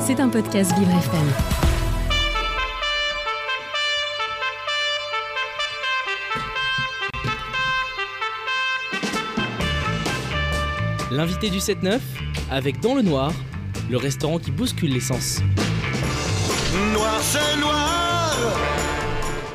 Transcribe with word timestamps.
C'est 0.00 0.20
un 0.20 0.30
podcast 0.30 0.72
Vivre 0.78 0.90
FM. 0.90 1.20
L'invité 11.10 11.50
du 11.50 11.58
7-9, 11.58 12.00
avec 12.50 12.80
Dans 12.80 12.94
le 12.94 13.02
Noir, 13.02 13.32
le 13.90 13.98
restaurant 13.98 14.38
qui 14.38 14.50
bouscule 14.50 14.94
l'essence. 14.94 15.40
Noir, 16.94 17.20
c'est 17.20 17.60
noir. 17.60 18.34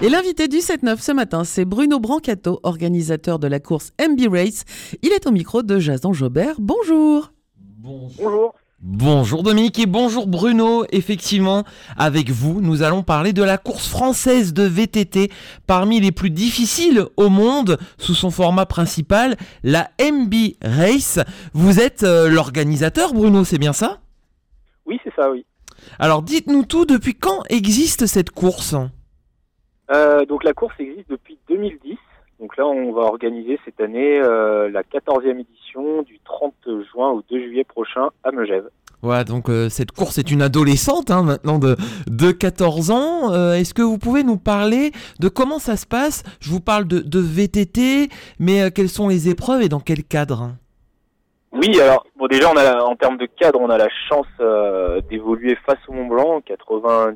Et 0.03 0.09
l'invité 0.09 0.47
du 0.47 0.57
7-9 0.57 0.99
ce 0.99 1.11
matin, 1.13 1.43
c'est 1.45 1.65
Bruno 1.65 1.99
Brancato, 1.99 2.59
organisateur 2.61 3.39
de 3.39 3.47
la 3.47 3.59
course 3.59 3.91
MB 3.99 4.31
Race. 4.31 4.65
Il 5.01 5.11
est 5.13 5.25
au 5.25 5.31
micro 5.31 5.63
de 5.63 5.79
Jason 5.79 6.13
Jobert. 6.13 6.57
Bonjour. 6.59 7.31
Bonjour. 7.57 8.11
Bonjour 8.19 8.53
Dominique 8.83 9.79
et 9.79 9.85
bonjour 9.85 10.27
Bruno. 10.27 10.83
Effectivement, 10.91 11.63
avec 11.97 12.29
vous, 12.29 12.59
nous 12.59 12.83
allons 12.83 13.01
parler 13.01 13.31
de 13.31 13.41
la 13.41 13.57
course 13.57 13.87
française 13.87 14.53
de 14.53 14.63
VTT, 14.63 15.31
parmi 15.65 16.01
les 16.01 16.11
plus 16.11 16.29
difficiles 16.29 17.05
au 17.15 17.29
monde, 17.29 17.77
sous 17.97 18.13
son 18.13 18.29
format 18.29 18.65
principal, 18.65 19.37
la 19.63 19.89
MB 20.01 20.33
Race. 20.61 21.19
Vous 21.53 21.79
êtes 21.79 22.03
euh, 22.03 22.27
l'organisateur, 22.27 23.13
Bruno, 23.13 23.45
c'est 23.45 23.57
bien 23.57 23.71
ça? 23.71 23.99
Oui, 24.85 24.99
c'est 25.05 25.13
ça, 25.15 25.31
oui. 25.31 25.45
Alors 25.97 26.21
dites-nous 26.21 26.65
tout, 26.65 26.85
depuis 26.85 27.15
quand 27.15 27.43
existe 27.49 28.05
cette 28.05 28.31
course? 28.31 28.75
Euh, 29.91 30.25
donc 30.25 30.43
la 30.43 30.53
course 30.53 30.75
existe 30.79 31.09
depuis 31.09 31.37
2010. 31.47 31.97
Donc 32.39 32.57
là, 32.57 32.65
on 32.65 32.91
va 32.91 33.03
organiser 33.03 33.59
cette 33.63 33.79
année 33.79 34.19
euh, 34.21 34.69
la 34.69 34.81
14e 34.83 35.39
édition 35.39 36.01
du 36.03 36.19
30 36.25 36.53
juin 36.91 37.11
au 37.11 37.23
2 37.29 37.39
juillet 37.39 37.63
prochain 37.63 38.09
à 38.23 38.31
Megève. 38.31 38.69
Voilà, 39.01 39.23
donc 39.25 39.49
euh, 39.49 39.67
cette 39.69 39.91
course 39.91 40.17
est 40.17 40.31
une 40.31 40.41
adolescente 40.41 41.11
hein, 41.11 41.23
maintenant 41.23 41.59
de, 41.59 41.75
de 42.07 42.31
14 42.31 42.91
ans. 42.91 43.33
Euh, 43.33 43.53
Est-ce 43.53 43.73
que 43.73 43.81
vous 43.81 43.97
pouvez 43.97 44.23
nous 44.23 44.37
parler 44.37 44.91
de 45.19 45.27
comment 45.27 45.59
ça 45.59 45.75
se 45.75 45.85
passe? 45.85 46.23
Je 46.39 46.49
vous 46.49 46.61
parle 46.61 46.85
de, 46.85 46.99
de 46.99 47.19
VTT, 47.19 48.09
mais 48.39 48.71
quelles 48.71 48.89
sont 48.89 49.09
les 49.09 49.29
épreuves 49.29 49.61
et 49.61 49.69
dans 49.69 49.81
quel 49.81 50.03
cadre? 50.03 50.51
Oui, 51.53 51.79
alors 51.79 52.03
bon 52.17 52.25
déjà 52.25 52.51
on 52.51 52.57
a 52.57 52.81
en 52.83 52.95
termes 52.95 53.17
de 53.17 53.27
cadre, 53.27 53.59
on 53.61 53.69
a 53.69 53.77
la 53.77 53.89
chance 54.09 54.25
euh, 54.39 55.01
d'évoluer 55.01 55.55
face 55.67 55.77
au 55.87 55.93
Mont 55.93 56.07
Blanc. 56.07 56.39
90% 56.39 57.15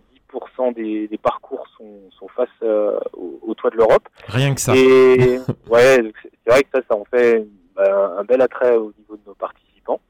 des, 0.75 1.07
des 1.07 1.17
parcours 1.17 1.65
sont, 1.77 1.99
sont 2.17 2.27
face 2.29 2.49
euh, 2.63 2.99
au, 3.13 3.39
au 3.41 3.53
toit 3.53 3.69
de 3.69 3.77
l'Europe. 3.77 4.07
Rien 4.27 4.53
que 4.53 4.61
ça. 4.61 4.75
Et 4.75 5.39
ouais, 5.69 6.11
c'est 6.43 6.49
vrai 6.49 6.63
que 6.63 6.69
ça, 6.73 6.81
ça 6.89 6.95
en 6.95 7.05
fait 7.05 7.45
bah, 7.75 8.15
un 8.17 8.23
bel 8.23 8.41
attrait 8.41 8.75
au 8.75 8.93
niveau 8.97 9.15
de 9.15 9.21
nos 9.25 9.35
participants. 9.35 10.01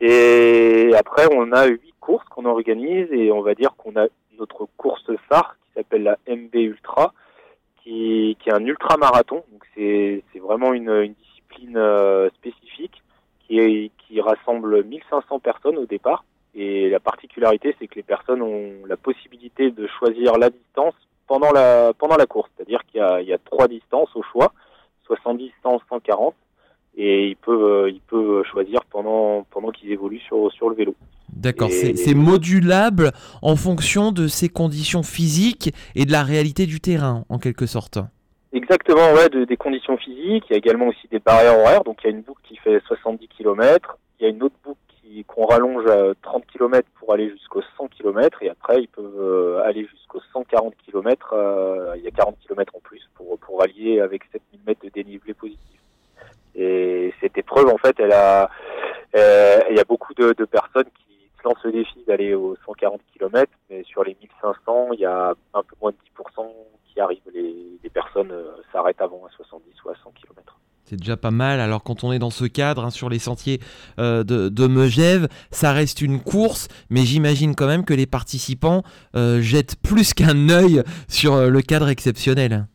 Et 0.00 0.90
après, 0.98 1.28
on 1.32 1.52
a 1.52 1.66
huit 1.66 1.94
courses 2.00 2.26
qu'on 2.28 2.44
organise 2.44 3.06
et 3.12 3.30
on 3.30 3.42
va 3.42 3.54
dire 3.54 3.74
qu'on 3.76 3.96
a 3.96 4.06
notre 4.38 4.66
course 4.76 5.10
phare 5.28 5.56
qui 5.64 5.74
s'appelle 5.74 6.02
la 6.02 6.18
MB 6.28 6.54
Ultra, 6.54 7.14
qui, 7.82 8.36
qui 8.40 8.48
est 8.48 8.52
un 8.52 8.64
ultra 8.64 8.96
marathon. 8.96 9.44
Donc 9.52 9.64
c'est 9.74 10.24
c'est 10.32 10.40
vraiment 10.40 10.72
une, 10.72 10.90
une 10.90 11.14
discipline 11.14 11.76
euh, 11.76 12.28
spécifique 12.30 13.02
qui, 13.46 13.58
est, 13.58 13.90
qui 13.98 14.20
rassemble 14.20 14.82
1500 14.84 15.38
personnes 15.38 15.78
au 15.78 15.86
départ. 15.86 16.24
Et 16.54 16.90
la 16.90 17.00
particularité, 17.00 17.74
c'est 17.78 17.86
que 17.86 17.94
les 17.94 18.02
personnes 18.02 18.42
ont 18.42 18.72
la 18.86 18.96
possibilité 18.96 19.70
de 19.70 19.86
choisir 19.98 20.36
la 20.38 20.50
distance 20.50 20.94
pendant 21.26 21.50
la 21.50 21.92
pendant 21.98 22.16
la 22.16 22.26
course. 22.26 22.50
C'est-à-dire 22.56 22.80
qu'il 22.90 23.00
y 23.00 23.02
a, 23.02 23.20
il 23.22 23.28
y 23.28 23.32
a 23.32 23.38
trois 23.38 23.68
distances 23.68 24.14
au 24.14 24.22
choix, 24.22 24.52
70, 25.06 25.50
100, 25.62 25.80
140, 25.88 26.34
et 26.96 27.28
ils 27.28 27.36
peuvent 27.36 27.62
euh, 27.86 27.90
ils 27.90 28.00
peuvent 28.02 28.44
choisir 28.44 28.80
pendant 28.90 29.44
pendant 29.50 29.70
qu'ils 29.70 29.92
évoluent 29.92 30.20
sur 30.20 30.52
sur 30.52 30.68
le 30.68 30.76
vélo. 30.76 30.94
D'accord, 31.34 31.70
c'est 31.70 31.96
c'est 31.96 32.14
modulable 32.14 33.12
en 33.40 33.56
fonction 33.56 34.12
de 34.12 34.26
ses 34.26 34.50
conditions 34.50 35.02
physiques 35.02 35.72
et 35.94 36.04
de 36.04 36.12
la 36.12 36.22
réalité 36.22 36.66
du 36.66 36.80
terrain, 36.80 37.24
en 37.30 37.38
quelque 37.38 37.64
sorte. 37.64 37.98
Exactement, 38.52 39.14
ouais, 39.14 39.30
de- 39.30 39.44
des 39.46 39.56
conditions 39.56 39.96
physiques. 39.96 40.44
Il 40.50 40.52
y 40.52 40.54
a 40.54 40.58
également 40.58 40.88
aussi 40.88 41.08
des 41.10 41.18
barrières 41.18 41.58
horaires. 41.58 41.84
Donc 41.84 41.96
il 42.04 42.10
y 42.10 42.12
a 42.12 42.14
une 42.14 42.20
boucle 42.20 42.42
qui 42.46 42.56
fait 42.58 42.78
70 42.86 43.26
km. 43.28 43.96
Il 44.20 44.24
y 44.24 44.26
a 44.26 44.28
une 44.28 44.42
autre 44.42 44.54
boucle 44.62 44.78
qu'on 45.26 45.46
rallonge 45.46 45.86
à 45.86 46.14
30 46.22 46.46
km 46.46 46.88
pour 46.98 47.12
aller 47.12 47.30
jusqu'aux 47.30 47.62
100 47.76 47.88
km. 47.88 48.42
Et 48.42 48.48
après, 48.48 48.82
ils 48.82 48.88
peuvent 48.88 49.20
euh, 49.20 49.62
aller 49.64 49.86
jusqu'aux 49.86 50.20
140 50.32 50.74
km. 50.86 51.34
il 51.96 52.02
y 52.02 52.08
a 52.08 52.10
40 52.10 52.36
km 52.40 52.74
en 52.76 52.80
plus 52.80 53.08
pour, 53.14 53.38
pour 53.38 53.62
allier 53.62 54.00
avec 54.00 54.22
7000 54.32 54.60
mètres 54.66 54.84
de 54.84 54.90
dénivelé 54.90 55.34
positif. 55.34 55.72
Et 56.54 57.14
cette 57.20 57.38
épreuve, 57.38 57.68
en 57.68 57.78
fait, 57.78 57.98
elle 57.98 58.12
a, 58.12 58.50
euh, 59.16 59.60
il 59.70 59.76
y 59.76 59.80
a 59.80 59.84
beaucoup 59.84 60.14
de, 60.14 60.32
de 60.32 60.44
personnes 60.44 60.84
qui 60.84 61.28
se 61.38 61.44
lancent 61.44 61.64
le 61.64 61.72
défi 61.72 62.04
d'aller 62.06 62.34
aux 62.34 62.56
140 62.66 63.00
km, 63.14 63.50
mais 63.70 63.82
sur 63.84 64.04
les 64.04 64.16
1500, 64.20 64.90
il 64.92 65.00
y 65.00 65.06
a 65.06 65.34
un 65.54 65.62
peu 65.62 65.76
moins 65.80 65.92
de 65.92 65.96
10% 66.22 66.46
qui 66.86 67.00
arrivent. 67.00 67.20
Les, 67.32 67.54
les 67.82 67.90
personnes 67.90 68.32
euh, 68.32 68.52
s'arrêtent 68.70 69.00
avant 69.00 69.24
à 69.26 69.30
70 69.30 69.64
ou 69.84 69.90
à 69.90 69.94
100 70.02 70.12
km. 70.12 70.58
C'est 70.92 70.98
déjà 70.98 71.16
pas 71.16 71.30
mal. 71.30 71.58
Alors 71.58 71.82
quand 71.82 72.04
on 72.04 72.12
est 72.12 72.18
dans 72.18 72.28
ce 72.28 72.44
cadre, 72.44 72.84
hein, 72.84 72.90
sur 72.90 73.08
les 73.08 73.18
sentiers 73.18 73.60
euh, 73.98 74.24
de, 74.24 74.66
Megève, 74.66 75.26
ça 75.50 75.72
reste 75.72 76.02
une 76.02 76.20
course, 76.20 76.68
mais 76.90 77.00
j'imagine 77.00 77.54
quand 77.54 77.66
même 77.66 77.86
que 77.86 77.94
les 77.94 78.04
participants 78.04 78.82
euh, 79.16 79.40
jettent 79.40 79.76
plus 79.82 80.12
qu'un 80.12 80.50
œil 80.50 80.82
sur 81.08 81.32
euh, 81.32 81.48
le 81.48 81.62
cadre 81.62 81.88
exceptionnel. 81.88 82.66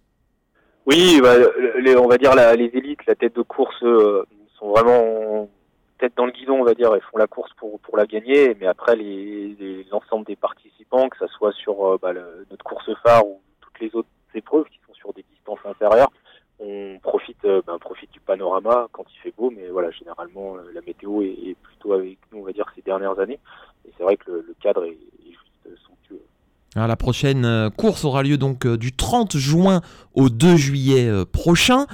Oui, 0.88 1.20
bah, 1.22 1.36
les, 1.80 1.96
on 1.96 2.08
va 2.08 2.18
dire 2.18 2.34
la, 2.34 2.56
les 2.56 2.72
élites, 2.74 3.06
la 3.06 3.14
tête 3.14 3.36
de 3.36 3.44
course, 3.44 3.78
sont 4.58 4.70
vraiment 4.72 5.48
tête 6.00 6.14
dans 6.18 6.26
le 6.26 6.32
guidon, 6.32 6.62
on 6.62 6.64
va 6.64 6.74
dire, 6.74 6.96
et 6.96 7.02
font 7.12 7.20
la 7.20 7.28
course 7.28 7.52
pour, 7.60 7.80
pour 7.82 7.98
la 7.98 8.08
gagner. 8.08 8.58
Mais 8.60 8.66
après, 8.66 8.96
les- 8.96 9.56
les- 9.60 9.86
l'ensemble 9.92 10.26
des 10.26 10.36
participants, 10.36 11.08
que 11.10 11.20
ça 11.20 11.28
soit 11.38 11.52
sur 11.52 12.00
bah, 12.00 12.14
notre 12.50 12.64
course 12.66 12.90
phare 13.04 13.28
ou 13.28 13.42
toutes 13.62 13.80
les 13.80 13.94
autres 13.94 14.10
épreuves 14.34 14.66
qui 14.72 14.80
sont 14.88 14.94
sur 14.96 15.14
des 15.14 15.24
distances 15.36 15.60
inférieures, 15.66 16.10
on 16.60 16.98
profite, 17.02 17.44
euh, 17.46 17.62
ben, 17.66 17.78
profite 17.80 18.12
du 18.12 18.20
panorama 18.20 18.88
quand 18.92 19.06
il 19.14 19.20
fait 19.20 19.34
beau. 19.38 19.52
Mais 19.56 19.68
voilà, 19.70 19.92
généralement, 19.92 20.56
euh, 20.56 20.72
la 20.74 20.82
météo 20.82 21.22
est, 21.22 21.56
plutôt 21.62 21.94
avec 21.94 22.18
nous, 22.32 22.40
on 22.40 22.46
va 22.46 22.52
dire, 22.52 22.66
ces 22.76 22.82
dernières 22.82 23.20
années. 23.20 23.40
Et 23.88 23.92
c'est 23.98 24.04
vrai 24.04 24.18
que 24.18 24.32
le, 24.32 24.56
cadre 24.62 24.86
est, 24.86 24.98
juste 25.26 25.80
somptueux. 25.88 26.22
Alors, 26.76 26.88
la 26.88 26.96
prochaine 26.96 27.46
euh, 27.46 27.70
course 27.70 28.06
aura 28.06 28.24
lieu 28.24 28.38
donc 28.38 28.68
du 28.68 28.92
30 28.92 29.38
juin 29.38 29.82
au 30.16 30.30
2 30.30 30.56
juillet 30.56 31.12
prochain. 31.32 31.86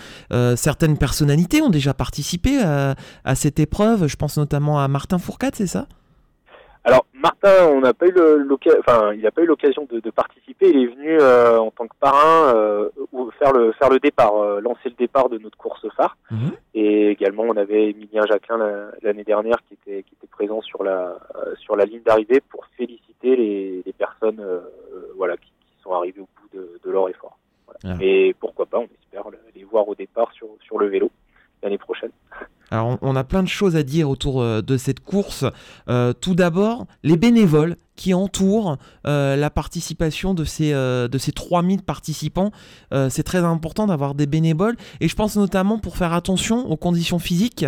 Certaines 0.55 0.97
personnalités 0.97 1.61
ont 1.61 1.69
déjà 1.69 1.93
participé 1.93 2.59
à 2.61 3.35
cette 3.35 3.59
épreuve. 3.59 4.07
Je 4.07 4.15
pense 4.15 4.37
notamment 4.37 4.79
à 4.79 4.87
Martin 4.87 5.17
Fourcade, 5.17 5.55
c'est 5.55 5.67
ça? 5.67 5.87
Alors 6.85 7.05
Martin, 7.13 7.67
on 7.69 7.79
n'a 7.79 7.93
pas 7.93 8.07
eu 8.07 8.11
le- 8.11 8.37
l'occasion, 8.37 8.79
enfin 8.79 9.13
il 9.13 9.21
n'a 9.21 9.31
pas 9.31 9.41
eu 9.41 9.45
l'occasion 9.45 9.87
de, 9.89 9.99
de 10.01 10.09
participer. 10.09 10.69
Il 10.69 10.83
est 10.83 10.87
venu 10.87 11.17
euh, 11.21 11.57
en 11.59 11.71
tant 11.71 11.87
que 11.87 11.95
parrain 11.99 12.53
euh, 12.55 12.89
faire 13.39 13.53
le 13.53 13.71
faire 13.73 13.89
le 13.89 13.99
départ, 13.99 14.35
euh, 14.35 14.59
lancer 14.59 14.89
le 14.89 14.95
départ 14.95 15.29
de 15.29 15.37
notre 15.37 15.57
course 15.57 15.85
phare. 15.95 16.17
Mhm. 16.31 16.51
Et 16.73 17.09
également 17.11 17.43
on 17.43 17.55
avait 17.55 17.89
Emilien 17.91 18.25
Jacquelin 18.25 18.57
la- 18.57 18.91
l'année 19.01 19.23
dernière 19.23 19.57
qui 19.67 19.75
était 19.75 20.03
qui 20.03 20.15
était 20.15 20.27
présent 20.27 20.61
sur 20.61 20.83
la 20.83 21.17
euh, 21.35 21.55
sur 21.57 21.75
la 21.77 21.85
ligne 21.85 22.01
d'arrivée 22.03 22.41
pour 22.49 22.65
féliciter 22.77 23.35
les, 23.37 23.81
les 23.85 23.93
personnes 23.93 24.41
euh, 24.41 24.59
euh, 24.93 25.13
voilà 25.15 25.37
qui, 25.37 25.47
qui 25.47 25.81
sont 25.83 25.93
arrivées 25.93 26.19
au 26.21 26.27
bout 26.41 26.57
de, 26.57 26.79
de 26.83 26.91
leur 26.91 27.07
effort. 27.07 27.37
Voilà. 27.65 27.95
Ah. 27.97 28.03
Et 28.03 28.35
pourquoi 28.41 28.65
pas, 28.65 28.79
on 28.79 28.89
espère 29.01 29.29
le- 29.29 29.37
les 29.55 29.63
voir 29.63 29.87
au 29.87 29.95
départ 29.95 30.31
sur 30.33 30.47
sur 30.65 30.77
le 30.79 30.87
vélo 30.87 31.09
on, 33.03 33.15
a 33.15 33.23
plein 33.23 33.43
de 33.43 33.47
choses 33.47 33.75
à 33.75 33.83
dire 33.83 34.09
autour 34.09 34.41
euh, 34.41 34.61
de 34.61 34.77
cette 34.77 34.99
course. 34.99 35.45
Euh, 35.89 36.13
tout 36.13 36.35
d'abord, 36.35 36.85
les 37.03 37.17
bénévoles 37.17 37.75
qui 37.95 38.13
entourent 38.13 38.77
euh, 39.05 39.35
la 39.35 39.49
participation 39.49 40.33
de 40.33 40.43
ces, 40.43 40.73
de 40.73 41.17
ces 41.17 41.31
3000 41.31 41.83
participants. 41.83 42.51
C'est 43.09 43.23
très 43.23 43.39
important 43.39 43.85
d'avoir 43.85 44.15
des 44.15 44.25
bénévoles. 44.25 44.75
Et 44.99 45.07
je 45.07 45.15
pense 45.15 45.35
notamment 45.37 45.77
pour 45.77 45.95
faire 45.95 46.13
attention 46.13 46.69
aux 46.69 46.77
conditions 46.77 47.19
physiques. 47.19 47.65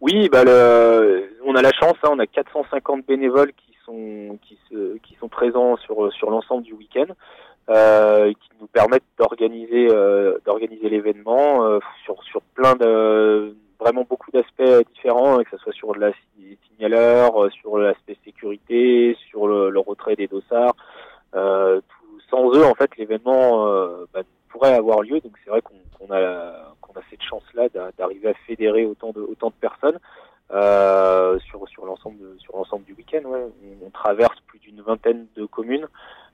Oui, 0.00 0.28
bah 0.30 0.44
on 1.44 1.54
a 1.54 1.62
la 1.62 1.72
chance, 1.72 1.96
hein, 2.02 2.10
on 2.12 2.18
a 2.18 2.26
450 2.26 3.06
bénévoles 3.06 3.52
qui 3.52 3.74
sont 3.84 5.28
présents 5.28 5.76
sur 5.76 6.30
l'ensemble 6.30 6.62
du 6.62 6.72
week-end, 6.72 7.06
qui 7.68 8.48
nous 8.60 8.66
permettent 8.68 9.04
d'organiser 9.18 9.88
l'événement 10.88 11.78
sur 12.04 12.42
plein 12.54 12.76
de 12.76 13.54
vraiment 13.78 14.06
beaucoup 14.08 14.30
d'aspects 14.30 14.88
différents, 14.94 15.38
hein, 15.38 15.44
que 15.44 15.50
ce 15.50 15.58
soit 15.58 15.72
sur 15.72 15.94
la 15.96 16.12
si- 16.12 16.58
signaleur, 16.68 17.44
euh, 17.44 17.50
sur 17.50 17.78
l'aspect 17.78 18.16
sécurité, 18.24 19.16
sur 19.28 19.46
le, 19.48 19.70
le 19.70 19.80
retrait 19.80 20.16
des 20.16 20.26
dossards. 20.26 20.74
Euh, 21.34 21.80
sans 22.30 22.50
eux, 22.56 22.64
en 22.64 22.74
fait, 22.74 22.90
l'événement 22.96 23.66
euh, 23.68 24.06
bah, 24.12 24.22
pourrait 24.48 24.74
avoir 24.74 25.02
lieu. 25.02 25.20
Donc 25.20 25.32
c'est 25.44 25.50
vrai 25.50 25.60
qu'on 25.62 25.74
qu'on 25.98 26.12
a 26.14 26.74
qu'on 26.80 26.92
a 26.98 27.02
cette 27.10 27.22
chance-là 27.22 27.68
d'a- 27.68 27.90
d'arriver 27.98 28.28
à 28.28 28.34
fédérer 28.46 28.84
autant 28.84 29.12
de 29.12 29.20
autant 29.20 29.48
de 29.48 29.54
personnes 29.60 29.98
euh, 30.52 31.38
sur 31.40 31.68
sur 31.68 31.86
l'ensemble 31.86 32.18
de- 32.18 32.36
sur 32.38 32.56
l'ensemble 32.56 32.84
du 32.84 32.94
week-end. 32.94 33.22
Ouais. 33.26 33.46
On 33.84 33.90
traverse 33.90 34.38
plus 34.46 34.58
d'une 34.58 34.80
vingtaine 34.80 35.26
de 35.36 35.44
communes. 35.46 35.86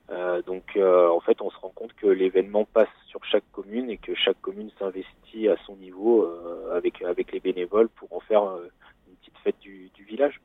Euh, 0.09 0.41
donc 0.41 0.63
euh, 0.75 1.09
en 1.09 1.19
fait, 1.21 1.41
on 1.41 1.49
se 1.49 1.57
rend 1.57 1.71
compte 1.73 1.93
que 1.93 2.07
l'événement 2.07 2.65
passe 2.65 2.89
sur 3.07 3.23
chaque 3.25 3.49
commune 3.51 3.89
et 3.89 3.97
que 3.97 4.13
chaque 4.15 4.39
commune 4.41 4.69
s'investit 4.77 5.47
à 5.47 5.55
son 5.65 5.75
niveau 5.77 6.23
euh, 6.23 6.75
avec 6.75 7.01
avec 7.01 7.31
les 7.31 7.39
bénévoles 7.39 7.89
pour 7.89 8.13
en 8.13 8.19
faire 8.19 8.43
une 8.43 9.15
petite 9.15 9.37
fête 9.43 9.59
du, 9.61 9.89
du 9.93 10.03
village. 10.03 10.41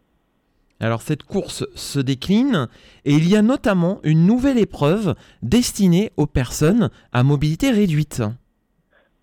Alors 0.81 1.03
cette 1.03 1.25
course 1.25 1.67
se 1.75 1.99
décline 1.99 2.69
et 3.05 3.13
il 3.13 3.29
y 3.29 3.37
a 3.37 3.43
notamment 3.43 3.99
une 4.05 4.27
nouvelle 4.27 4.59
épreuve 4.59 5.17
destinée 5.43 6.13
aux 6.17 6.27
personnes 6.27 6.91
à 7.13 7.25
mobilité 7.25 7.71
réduite. 7.71 8.23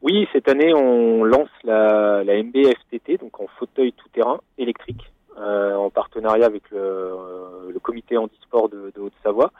Oui, 0.01 0.27
cette 0.33 0.49
année, 0.49 0.73
on 0.73 1.23
lance 1.23 1.49
la, 1.63 2.23
la 2.25 2.43
MBFTT, 2.43 3.17
donc 3.17 3.39
en 3.39 3.47
fauteuil 3.57 3.93
tout-terrain 3.93 4.39
électrique, 4.59 5.11
en 5.35 5.89
partenariat 5.89 6.45
avec 6.45 6.69
le, 6.69 7.71
le 7.73 7.79
comité 7.79 8.15
handisport 8.17 8.69
de, 8.69 8.91
de 8.93 9.01
Haute-Savoie. 9.01 9.51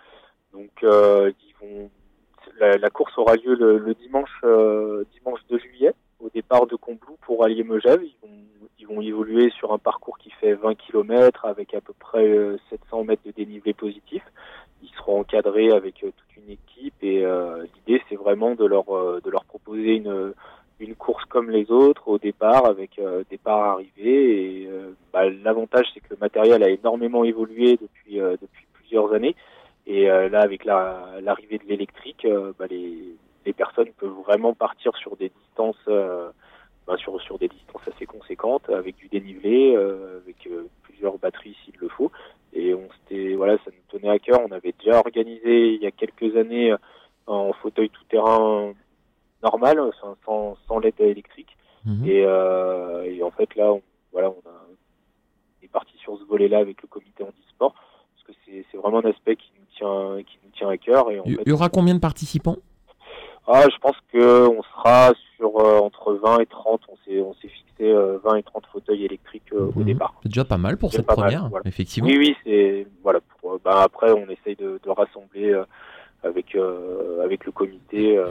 Donc, 0.55 0.83
euh, 0.83 1.31
ils 1.47 1.67
vont, 1.67 1.89
la, 2.59 2.89
course 2.89 3.17
aura 3.17 3.35
lieu 3.35 3.55
le, 3.55 3.93
dimanche, 3.95 4.41
euh, 4.45 5.03
dimanche 5.13 5.41
2 5.49 5.59
juillet, 5.59 5.93
au 6.19 6.29
départ 6.29 6.65
de 6.65 6.75
Combloux 6.75 7.17
pour 7.21 7.43
allier 7.43 7.63
Megève. 7.63 8.01
Ils 8.01 8.15
vont, 8.21 8.35
ils 8.79 8.87
vont 8.87 9.01
évoluer 9.01 9.49
sur 9.49 9.73
un 9.73 9.77
parcours 9.77 10.17
qui 10.17 10.31
fait 10.31 10.53
20 10.53 10.75
km 10.75 11.45
avec 11.45 11.73
à 11.73 11.81
peu 11.81 11.93
près 11.99 12.25
euh, 12.25 12.57
700 12.69 13.03
mètres 13.03 13.23
de 13.25 13.31
dénivelé 13.31 13.73
positif. 13.73 14.23
Ils 14.81 14.89
seront 14.97 15.19
encadrés 15.19 15.71
avec 15.71 16.03
euh, 16.03 16.11
toute 16.15 16.43
une 16.43 16.51
équipe 16.51 16.93
et 17.01 17.25
euh, 17.25 17.65
l'idée 17.75 18.01
c'est 18.07 18.15
vraiment 18.15 18.55
de 18.55 18.65
leur 18.65 18.95
euh, 18.95 19.19
proposer 19.47 19.95
une 19.95 20.33
une 20.79 20.95
course 20.95 21.23
comme 21.25 21.49
les 21.49 21.71
autres 21.71 22.07
au 22.07 22.17
départ 22.17 22.65
avec 22.65 22.99
euh, 22.99 23.23
départ 23.29 23.63
arrivée 23.75 24.63
et 24.63 24.67
euh, 24.67 24.91
bah, 25.13 25.29
l'avantage 25.29 25.85
c'est 25.93 26.01
que 26.01 26.09
le 26.11 26.17
matériel 26.19 26.63
a 26.63 26.69
énormément 26.69 27.23
évolué 27.23 27.79
euh, 28.13 28.35
depuis 28.41 28.65
plusieurs 28.73 29.13
années 29.13 29.35
et 29.87 30.09
euh, 30.09 30.29
là 30.29 30.41
avec 30.41 30.65
la 30.65 31.19
l'arrivée 31.21 31.57
de 31.57 31.65
l'électrique 31.65 32.25
euh, 32.25 32.53
bah, 32.57 32.65
les 32.69 33.15
les 33.45 33.53
personnes 33.53 33.91
peuvent 33.97 34.21
vraiment 34.25 34.53
partir 34.53 34.95
sur 34.97 35.15
des 35.15 35.29
distances 35.29 35.75
euh, 35.87 36.29
bah, 36.87 36.97
sur 36.97 37.19
sur 37.21 37.37
des 37.37 37.47
distances 37.47 37.87
assez 37.87 38.05
conséquentes 38.05 38.69
avec 38.69 38.95
du 38.95 39.07
dénivelé 39.07 39.75
euh, 39.75 40.19
avec 40.23 40.47
euh, 40.47 40.67
plusieurs 40.83 41.17
batteries 41.17 41.55
s'il 41.63 41.75
le 41.79 41.89
faut. 41.89 42.11
Et 42.53 42.73
on 42.73 42.87
s'était 42.91 43.35
voilà 43.35 43.57
ça 43.57 43.71
nous 43.71 43.99
tenait 43.99 44.11
à 44.11 44.19
cœur. 44.19 44.39
On 44.47 44.51
avait 44.51 44.73
déjà 44.77 44.99
organisé 44.99 45.73
il 45.73 45.81
y 45.81 45.87
a 45.87 45.91
quelques 45.91 46.35
années 46.35 46.73
en 47.27 47.53
fauteuil 47.53 47.89
tout 47.89 48.03
terrain 48.05 48.73
normal 49.43 49.79
sans 49.99 50.15
sans, 50.67 50.79
l'aide 50.79 50.99
électrique. 50.99 51.55
Mhm. 51.85 52.07
et, 52.07 52.23
euh, 52.25 53.03
et 53.03 53.21
en 53.21 53.29
fait 53.29 53.55
là 53.55 53.71
on, 53.71 53.81
voilà 54.11 54.29
on 54.29 54.49
a 54.49 54.53
on 55.61 55.65
est 55.65 55.67
parti 55.67 55.95
sur 55.99 56.17
ce 56.17 56.23
volet 56.23 56.47
là 56.47 56.57
avec 56.57 56.81
le 56.81 56.87
comité 56.87 57.23
handisport 57.23 57.73
parce 57.73 58.23
que 58.27 58.33
c'est 58.43 58.65
c'est 58.71 58.77
vraiment 58.77 58.99
un 58.99 59.09
aspect 59.09 59.35
qui 59.35 59.51
nous 59.59 59.64
tient 59.77 60.17
qui 60.23 60.37
nous 60.43 60.51
tient 60.57 60.69
à 60.69 60.77
cœur 60.77 61.09
et 61.11 61.21
Il 61.25 61.49
y 61.49 61.51
aura 61.51 61.69
combien 61.69 61.93
de 61.95 61.99
participants? 61.99 62.57
Ah, 63.47 63.63
je 63.71 63.77
pense 63.79 63.95
que 64.11 64.47
on 64.47 64.63
sera 64.63 65.13
sur 65.37 65.59
euh, 65.59 65.79
entre 65.79 66.13
20 66.15 66.39
et 66.39 66.45
30. 66.47 66.81
On 66.89 66.95
s'est 67.05 67.21
on 67.21 67.33
s'est 67.35 67.47
fixé 67.47 67.83
euh, 67.83 68.17
20 68.23 68.37
et 68.37 68.43
30 68.43 68.65
fauteuils 68.71 69.05
électriques 69.05 69.53
euh, 69.53 69.69
au 69.75 69.79
Mhm. 69.79 69.85
départ. 69.85 70.13
C'est 70.23 70.29
déjà 70.29 70.45
pas 70.45 70.57
mal 70.57 70.77
pour 70.77 70.91
cette 70.91 71.05
mal, 71.07 71.15
première, 71.15 71.49
voilà. 71.49 71.67
effectivement. 71.67 72.09
Oui, 72.09 72.17
oui, 72.17 72.35
c'est 72.43 72.87
voilà. 73.03 73.19
Pour, 73.41 73.53
euh, 73.53 73.61
bah, 73.63 73.81
après, 73.83 74.11
on 74.11 74.27
essaye 74.29 74.55
de, 74.55 74.79
de 74.83 74.89
rassembler 74.89 75.51
euh, 75.53 75.63
avec 76.23 76.55
euh, 76.55 77.23
avec 77.23 77.45
le 77.45 77.51
comité 77.51 78.17
euh, 78.17 78.25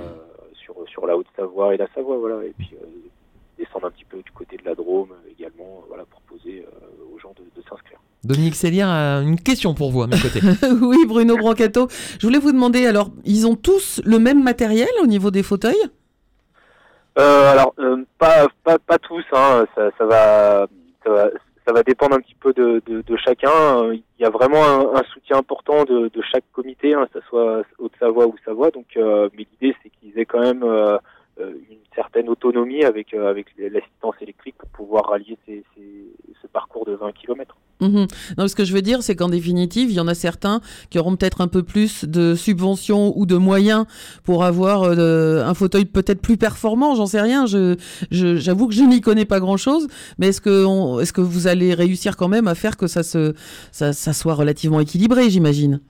sur 0.55 0.75
sur 0.89 1.07
la 1.07 1.17
Haute-Savoie 1.17 1.75
et 1.75 1.77
la 1.77 1.87
Savoie, 1.95 2.17
voilà. 2.19 2.43
Et 2.45 2.53
puis 2.59 2.71
euh, 2.83 2.87
descendre 3.57 3.87
un 3.87 3.91
petit 3.93 4.05
peu 4.05 4.21
du 4.21 4.33
côté 4.33 4.57
de 4.57 4.65
la 4.65 4.75
Drôme 4.75 5.13
euh, 5.13 5.31
également, 5.31 5.79
euh, 5.83 5.87
voilà, 5.87 6.05
proposer 6.07 6.67
euh, 6.67 7.15
aux 7.15 7.21
gens 7.21 7.33
de, 7.37 7.45
de 7.55 7.69
s'inscrire. 7.69 8.01
Dominique 8.25 8.55
Cellière 8.55 8.89
a 8.89 9.21
une 9.21 9.39
question 9.39 9.75
pour 9.75 9.91
vous 9.91 10.03
à 10.03 10.07
mes 10.07 10.19
côtés. 10.19 10.41
oui, 10.83 11.05
Bruno 11.07 11.37
Brancato. 11.37 11.89
Je 12.19 12.27
voulais 12.27 12.39
vous 12.39 12.53
demander, 12.53 12.87
alors, 12.87 13.11
ils 13.25 13.47
ont 13.47 13.57
tous 13.57 14.01
le 14.05 14.19
même 14.19 14.43
matériel 14.43 14.89
au 15.03 15.07
niveau 15.07 15.31
des 15.31 15.43
fauteuils? 15.43 15.85
Euh, 17.19 17.53
alors, 17.53 17.75
euh, 17.79 18.05
pas, 18.19 18.47
pas, 18.65 18.79
pas 18.79 18.99
tous, 18.99 19.25
hein, 19.33 19.67
ça, 19.75 19.91
ça, 19.97 20.05
va, 20.05 20.67
ça, 21.05 21.11
va, 21.11 21.29
ça 21.67 21.73
va 21.73 21.83
dépendre 21.83 22.17
un 22.17 22.21
petit 22.21 22.35
peu 22.35 22.53
de, 22.53 22.83
de, 22.87 23.03
de 23.03 23.17
chacun. 23.17 23.93
Il 23.93 24.03
y 24.19 24.25
a 24.25 24.31
vraiment 24.31 24.65
un, 24.65 24.97
un 24.97 25.03
soutien 25.13 25.39
important 25.39 25.85
de, 25.85 26.11
de 26.13 26.23
chaque 26.23 26.45
comité, 26.53 26.95
hein, 26.95 27.07
que 27.13 27.21
ce 27.21 27.27
soit 27.29 27.63
Haute-Savoie 27.79 28.27
ou 28.27 28.35
Savoie. 28.45 28.71
Donc, 28.71 28.87
euh, 28.97 29.29
mais 29.37 29.47
l'idée, 29.53 29.77
c'est 29.83 29.91
qu'ils 29.91 30.19
aient 30.19 30.25
quand 30.25 30.41
même 30.41 30.65
euh, 30.65 30.99
euh, 31.41 31.53
une 31.69 31.79
certaine 31.97 32.29
autonomie 32.29 32.85
avec, 32.85 33.13
euh, 33.13 33.29
avec 33.29 33.47
l'assistance 33.59 34.15
électrique 34.21 34.57
pour 34.57 34.69
pouvoir 34.69 35.07
rallier 35.07 35.37
ces, 35.47 35.65
ces, 35.75 36.07
ce 36.41 36.47
parcours 36.47 36.85
de 36.85 36.95
20 36.95 37.13
km. 37.13 37.57
Mhm. 37.81 38.07
Non, 38.39 38.47
ce 38.49 38.55
que 38.55 38.65
je 38.65 38.73
veux 38.73 38.83
dire, 38.83 39.03
c'est 39.03 39.17
qu'en 39.17 39.29
définitive, 39.29 39.91
il 39.91 39.95
y 39.97 40.01
en 40.01 40.07
a 40.09 40.15
certains 40.15 40.61
qui 40.91 40.99
auront 40.99 41.17
peut-être 41.17 41.41
un 41.41 41.49
peu 41.49 41.63
plus 41.63 42.05
de 42.05 42.35
subventions 42.35 43.13
ou 43.19 43.27
de 43.27 43.37
moyens 43.37 43.85
pour 44.23 44.45
avoir 44.45 44.85
euh, 44.85 45.43
un 45.45 45.55
fauteuil 45.55 45.85
peut-être 45.85 46.23
plus 46.23 46.37
performant. 46.37 46.95
J'en 46.95 47.07
sais 47.07 47.21
rien. 47.21 47.47
Je, 47.47 47.77
je- 48.11 48.37
j'avoue 48.37 48.69
que 48.69 48.75
je 48.75 48.85
n'y 48.85 49.01
connais 49.01 49.25
pas 49.25 49.41
grand-chose. 49.41 49.89
Mais 50.19 50.29
est-ce 50.29 50.41
que, 50.41 50.65
on- 50.65 51.01
est-ce 51.01 51.13
que 51.13 51.21
vous 51.21 51.47
allez 51.49 51.75
réussir 51.75 52.17
quand 52.17 52.29
même 52.29 52.47
à 52.49 52.55
faire 52.55 52.77
que 52.77 52.87
ça 52.87 53.03
se, 53.03 53.35
ça, 53.73 53.93
ça 53.93 54.13
soit 54.13 54.35
relativement 54.35 54.81
équilibré, 54.81 55.29
j'imagine? 55.29 55.81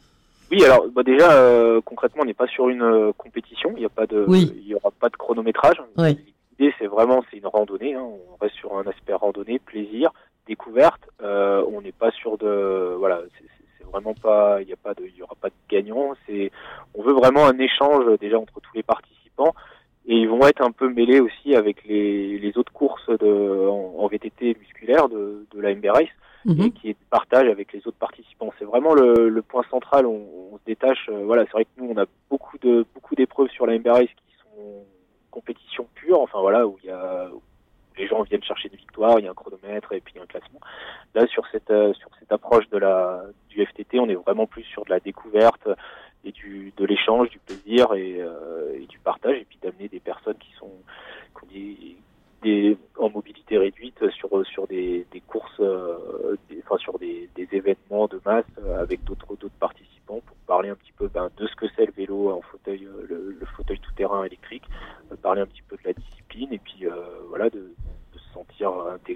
Oui, 0.50 0.62
alors 0.64 0.86
bah 0.94 1.02
déjà 1.02 1.32
euh, 1.32 1.81
concrètement, 1.84 2.22
on 2.22 2.26
n'est 2.26 2.34
pas 2.34 2.46
sur 2.46 2.69
une 2.69 2.82
euh, 2.82 3.12
compétition. 3.16 3.72
Il 3.76 3.81
n'y 3.81 3.86
a 3.86 3.88
pas 3.90 4.06
de, 4.06 4.25
Oui. 4.28 4.52
il 4.62 4.69
y 4.69 4.75
aura 4.75 4.90
pas 5.00 5.08
de 5.08 5.16
chronométrage. 5.16 5.76
Ouais. 5.98 6.16
L'idée, 6.58 6.72
c'est 6.78 6.86
vraiment, 6.86 7.25
c'est 7.31 7.38
une 7.38 7.46
randonnée. 7.46 7.94
Hein. 7.94 8.02
On 8.04 8.36
reste 8.40 8.54
sur 8.56 8.76
un 8.76 8.82
aspect 8.88 9.14
randonnée, 9.14 9.58
plaisir, 9.58 10.10
découverte. 10.46 11.02
Euh, 11.23 11.64
on 11.73 11.81
n'est 11.81 11.93
pas 11.93 12.11
sur 12.12 12.37
de, 12.38 12.94
voilà, 12.99 13.20
c'est- 13.38 13.44
vraiment 13.93 14.14
pas, 14.14 14.61
il 14.61 14.69
y 14.69 14.73
a 14.73 14.76
pas 14.76 14.93
de, 14.94 15.05
il 15.06 15.17
y 15.17 15.23
aura 15.23 15.37
pas 15.41 15.50
de 15.50 15.55
gagnant. 15.70 16.14
C'est, 16.26 16.50
on 16.96 17.02
veut 17.02 17.12
vraiment 17.12 17.46
un 17.46 17.56
échange 17.61 18.19
déjà 18.19 18.38
entre 18.41 18.61
tous 18.61 18.75
les 18.75 18.82
participants. 18.82 19.55
Et 20.06 20.17
ils 20.17 20.29
vont 20.29 20.44
être 20.49 20.62
un 20.62 20.73
peu 20.73 20.88
mêlés 20.88 21.20
aussi 21.20 21.55
avec 21.55 21.85
les, 21.85 22.38
les 22.38 22.58
autres 22.58 22.73
courses 22.73 23.08
de, 23.08 23.69
en, 23.69 23.94
en 23.99 24.06
VTT 24.08 24.56
musculaire 24.58 25.08
de, 25.08 25.46
de 25.55 25.61
la 25.61 25.75
MB 25.75 25.87
Race 25.87 26.08
Mhm. 26.46 26.61
et 26.61 26.70
qui 26.73 26.91
est 26.91 26.96
partage 27.08 27.49
avec 27.49 27.73
les 27.73 27.79
autres 27.87 27.96
participants. 27.96 28.52
C'est 28.58 28.67
vraiment 28.67 28.93
le, 28.94 29.31
le 29.31 29.43
point 29.43 29.62
central. 29.70 30.05
On, 30.05 30.26
on 30.52 30.58
se 30.58 30.64
détache. 30.67 31.08
euh, 31.08 31.23
voilà, 31.25 31.44
c'est 31.46 31.52
vrai 31.52 31.64
que 31.64 31.70
nous, 31.79 31.91
on 31.91 31.96
a 31.96 32.05
beaucoup 32.29 32.58
de 32.58 32.85
beaucoup 32.94 33.14
d'épreuves 33.14 33.49
sur 33.49 33.64
la 33.64 33.79
MB 33.79 33.87
Race 33.87 34.02
qui 34.08 34.35
sont 34.43 34.85
compétition 35.31 35.87
pure. 35.94 36.20
Enfin 36.20 36.41
voilà, 36.41 36.67
où 36.67 36.76
il 36.82 36.88
y 36.88 36.93
a 36.93 37.31
où 37.32 37.41
les 37.96 38.06
gens 38.06 38.23
viennent 38.23 38.43
chercher 38.43 38.69
des 38.69 38.76
victoires, 38.76 39.19
il 39.19 39.25
y 39.25 39.29
a 39.29 39.31
un 39.31 39.35
chronomètre 39.35 39.93
et 39.93 40.00
puis 40.00 40.14
un 40.19 40.26
classement. 40.26 40.61
Là, 41.14 41.26
sur 41.26 41.46
cette 41.52 41.70
euh, 41.70 41.93
sur 41.94 42.08
cette 42.19 42.32
approche 42.32 42.69
de 42.70 42.79
la 42.79 43.23
du 43.49 43.64
FTT, 43.64 44.00
on 44.00 44.08
est 44.08 44.14
vraiment 44.14 44.46
plus 44.46 44.64
sur 44.64 44.85
de 44.85 44.91
la 44.91 45.00
découverte 45.00 45.69
et 46.25 46.32
du 46.32 46.73
de 46.76 46.85
l'échange, 46.85 47.29
du 47.31 47.38
plaisir 47.38 47.93
et, 47.94 48.17
euh, 48.20 48.75
et 48.81 48.87
du 48.87 48.99
partage, 48.99 49.37
et 49.38 49.44
puis 49.44 49.58
d'amener 49.62 49.88
des 49.88 50.00
personnes 50.00 50.38
qui 50.38 50.52
sont 50.58 50.73
qui 51.38 51.44
ont 51.44 51.49
des, 51.52 51.96
des 52.43 52.79
en 52.99 53.11
mobilité 53.11 53.58
réduite 53.58 54.11
sur 54.11 54.44
sur 54.46 54.67
des, 54.67 55.06
des 55.12 55.20
courses, 55.20 55.61
euh, 55.61 56.37
des- 56.49 56.62
enfin 56.64 56.79
sur 56.79 56.99
des, 56.99 57.29
des 57.37 57.49
événements 57.52 58.06
de 58.08 58.20
masse 58.25 58.44
avec 58.79 59.05
d'autres 59.05 59.37
d'autres 59.37 59.55
participants 59.61 60.20
pour 60.26 60.37
parler 60.46 60.69
un 60.69 60.74
petit 60.74 60.93
peu 60.93 61.08
ben, 61.08 61.31
de 61.36 61.46
ce 61.46 61.55
que 61.56 61.67
c'est 61.74 61.86
le 61.86 61.93
vélo 61.93 62.31
en 62.31 62.43
fauteuil, 62.43 62.84
euh, 62.84 63.06
le, 63.08 63.36
le 63.41 63.46
fauteuil 63.56 63.79
tout 63.79 63.93
terrain 63.93 64.24
électrique, 64.24 64.65
parler 65.22 65.41
un 65.41 65.46
petit 65.46 65.63
peu 65.63 65.77
de 65.77 65.82
la 65.84 65.93
discipline 65.94 66.53
et 66.53 66.58
puis 66.58 66.86
euh, 66.86 66.93
voilà 67.29 67.48
des 69.06 69.15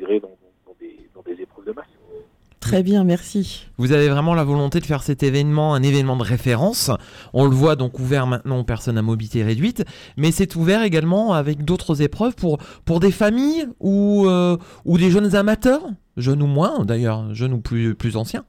dans 1.14 1.23
des 1.23 1.43
épreuves 1.43 1.64
de 1.67 1.73
masse. 1.73 1.87
Très 2.61 2.83
bien, 2.83 3.05
merci. 3.05 3.67
Vous 3.78 3.93
avez 3.93 4.09
vraiment 4.09 4.35
la 4.35 4.45
volonté 4.45 4.81
de 4.81 4.85
faire 4.85 5.02
cet 5.02 5.23
événement 5.23 5.75
un 5.75 5.83
événement 5.83 6.17
de 6.17 6.25
référence. 6.25 6.90
On 7.33 7.45
le 7.45 7.55
voit 7.55 7.76
donc 7.76 7.99
ouvert 7.99 8.26
maintenant 8.26 8.59
aux 8.59 8.64
personnes 8.64 8.99
à 8.99 9.02
mobilité 9.02 9.45
réduite, 9.45 9.85
mais 10.17 10.33
c'est 10.33 10.57
ouvert 10.57 10.83
également 10.83 11.33
avec 11.33 11.64
d'autres 11.64 12.02
épreuves 12.02 12.35
pour, 12.35 12.59
pour 12.85 13.00
des 13.00 13.12
familles 13.12 13.69
ou, 13.81 14.26
euh, 14.26 14.57
ou 14.85 14.99
des 14.99 15.11
jeunes 15.11 15.35
amateurs, 15.37 15.83
jeunes 16.17 16.43
ou 16.43 16.47
moins 16.47 16.85
d'ailleurs, 16.85 17.33
jeunes 17.33 17.52
ou 17.52 17.61
plus, 17.61 17.95
plus 17.95 18.17
anciens. 18.17 18.45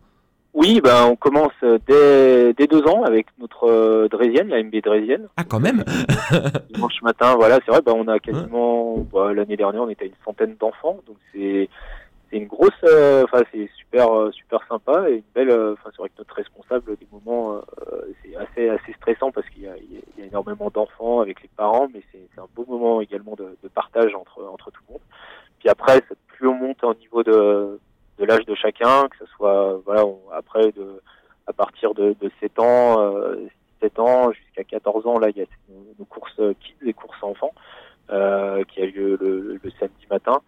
Oui, 0.53 0.81
ben 0.81 1.05
on 1.05 1.15
commence 1.15 1.53
dès, 1.87 2.53
dès 2.53 2.67
deux 2.67 2.83
ans 2.87 3.03
avec 3.03 3.27
notre 3.39 3.65
euh, 3.69 4.07
Drésienne, 4.09 4.49
la 4.49 4.61
MB 4.63 4.75
Drésienne. 4.83 5.27
Ah 5.37 5.43
quand 5.43 5.59
même 5.59 5.83
dimanche 6.73 7.01
matin, 7.03 7.35
voilà, 7.35 7.59
c'est 7.65 7.71
vrai, 7.71 7.81
bah, 7.81 7.93
on 7.95 8.07
a 8.07 8.19
quasiment, 8.19 8.97
bah, 9.13 9.31
l'année 9.33 9.57
dernière, 9.57 9.83
on 9.83 9.89
était 9.89 10.05
à 10.05 10.07
une 10.07 10.13
centaine 10.25 10.55
d'enfants, 10.59 10.99
donc 11.05 11.17
c'est, 11.31 11.69
c'est 12.29 12.37
une 12.37 12.47
grosse, 12.47 12.71
euh, 12.83 13.23
enfin, 13.25 13.43
c'est 13.53 13.69
super, 13.77 14.11
euh, 14.11 14.31
super 14.31 14.59
sympa 14.67 15.09
et 15.09 15.15
une 15.17 15.23
belle, 15.35 15.51
euh, 15.51 15.73
enfin, 15.73 15.89
c'est 15.91 15.97
vrai 15.99 16.09
que 16.09 16.15
notre 16.17 16.33
responsable, 16.35 16.97
des 16.97 17.07
moments, 17.11 17.53
euh, 17.55 18.01
c'est 18.23 18.35
assez, 18.35 18.69
assez 18.69 18.93
stressant 18.93 19.31
parce 19.31 19.47
qu'il 19.49 19.63
y 19.63 19.65
y 19.65 19.67
a- 19.69 20.25
énormément 20.25 20.69
d'enfants 20.73 21.21
avec 21.21 21.41
les 21.43 21.49
parents, 21.55 21.87
mais 21.93 22.01
c'est, 22.11 22.19
un 22.41 22.45
beau 22.55 22.65
moment 22.67 23.01
également 23.01 23.35
de, 23.35 23.55
de 23.63 23.67
partage 23.69 24.13
entre, 24.15 24.43
entre 24.51 24.71
tout 24.71 24.81
le 24.87 24.93
monde. 24.93 25.01
Puis 25.59 25.69
après, 25.69 26.01
plus 26.27 26.47
on 26.47 26.53
monte 26.55 26.83
au 26.83 26.93
niveau 26.95 27.21
de 27.23 27.79
l'âge 28.29 28.45
de 28.45 28.55
chacun, 28.55 29.07
que 29.09 29.17
ce 29.17 29.25
soit, 29.33 29.79
voilà, 29.85 30.05
on- 30.05 30.19
après 30.31 30.71
de, 30.71 31.01
à 31.47 31.53
partir 31.53 31.93
de, 31.93 32.15
de 32.21 32.31
7 32.39 32.59
ans, 32.59 32.99
euh, 33.01 33.35
7 33.81 33.97
ans 33.99 34.31
jusqu'à 34.31 34.63
14 34.63 35.05
ans, 35.07 35.19
là, 35.19 35.29
il 35.29 35.37
y 35.37 35.41
a 35.41 35.45
nos, 35.97 36.05
courses 36.05 36.39
kids, 36.61 36.75
les 36.81 36.93
courses 36.93 37.21
enfants, 37.23 37.53
euh, 38.11 38.63
qui 38.65 38.81
a 38.81 38.85
lieu 38.85 39.17
le, 39.19 39.59
le 39.63 39.71
samedi 39.79 40.05
matin. 40.09 40.41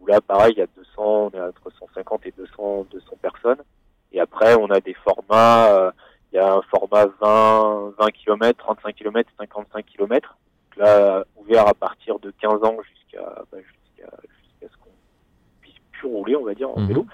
Où 0.00 0.06
là, 0.06 0.20
pareil, 0.20 0.52
il 0.56 0.58
y 0.58 0.62
a 0.62 0.66
200, 0.76 0.96
on 0.98 1.30
est 1.30 1.40
entre 1.40 1.70
150 1.78 2.26
et 2.26 2.32
200, 2.36 2.86
200 2.90 3.16
personnes. 3.22 3.62
Et 4.12 4.20
après, 4.20 4.54
on 4.58 4.66
a 4.70 4.80
des 4.80 4.94
formats, 4.94 5.72
euh, 5.74 5.90
il 6.32 6.36
y 6.36 6.38
a 6.38 6.54
un 6.54 6.62
format 6.62 7.06
20, 7.20 7.92
20 7.98 8.10
km, 8.10 8.58
35 8.58 8.94
km, 8.96 9.30
55 9.38 9.84
km. 9.86 10.36
Donc 10.76 10.84
là, 10.84 11.24
ouvert 11.36 11.68
à 11.68 11.74
partir 11.74 12.18
de 12.18 12.30
15 12.40 12.64
ans 12.64 12.76
jusqu'à, 12.82 13.42
bah, 13.52 13.58
jusqu'à, 13.58 14.10
jusqu'à 14.22 14.66
ce 14.72 14.76
qu'on 14.82 14.90
puisse 15.60 15.78
pu 15.92 16.06
rouler, 16.06 16.34
on 16.36 16.44
va 16.44 16.54
dire, 16.54 16.70
en 16.70 16.80
Mhm. 16.80 16.86
vélo. 16.86 17.06